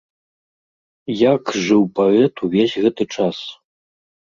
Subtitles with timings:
[1.33, 3.37] Як жыў паэт увесь гэты час?